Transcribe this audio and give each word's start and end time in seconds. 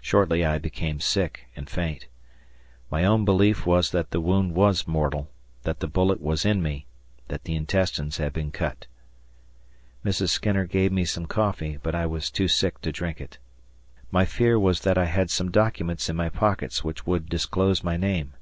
Shortly 0.00 0.42
I 0.42 0.56
became 0.56 1.00
sick 1.00 1.50
and 1.54 1.68
faint. 1.68 2.06
My 2.90 3.04
own 3.04 3.26
belief 3.26 3.66
was 3.66 3.90
that 3.90 4.10
the 4.10 4.18
wound 4.18 4.54
was 4.54 4.88
mortal; 4.88 5.28
that 5.64 5.80
the 5.80 5.86
bullet 5.86 6.18
was 6.18 6.46
in 6.46 6.62
me; 6.62 6.86
that 7.28 7.44
the 7.44 7.54
intestines 7.56 8.16
had 8.16 8.32
been 8.32 8.52
cut. 8.52 8.86
Mrs. 10.02 10.30
Skinner 10.30 10.64
gave 10.64 10.92
me 10.92 11.04
some 11.04 11.26
coffee, 11.26 11.78
but 11.82 11.94
I 11.94 12.06
was 12.06 12.30
too 12.30 12.48
sick 12.48 12.80
to 12.80 12.90
drink 12.90 13.20
it. 13.20 13.36
My 14.10 14.24
fear 14.24 14.58
was 14.58 14.80
that 14.80 14.96
I 14.96 15.04
had 15.04 15.28
some 15.28 15.50
documents 15.50 16.08
in 16.08 16.16
my 16.16 16.30
pockets 16.30 16.82
which 16.82 17.04
would 17.06 17.28
disclose 17.28 17.84
my 17.84 17.98
name. 17.98 18.32